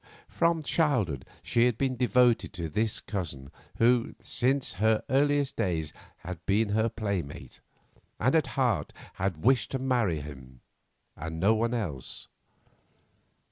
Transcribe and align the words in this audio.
From 0.27 0.57
her 0.57 0.63
childhood 0.63 1.25
she 1.43 1.65
had 1.67 1.77
been 1.77 1.95
devoted 1.95 2.53
to 2.53 2.67
this 2.69 2.99
cousin, 2.99 3.51
who, 3.77 4.15
since 4.19 4.73
her 4.81 5.03
earliest 5.11 5.55
days, 5.57 5.93
had 6.25 6.43
been 6.47 6.69
her 6.69 6.89
playmate, 6.89 7.59
and 8.19 8.33
at 8.35 8.47
heart 8.57 8.93
had 9.21 9.43
wished 9.43 9.69
to 9.73 9.77
marry 9.77 10.19
him, 10.19 10.61
and 11.15 11.39
no 11.39 11.53
one 11.53 11.75
else. 11.75 12.29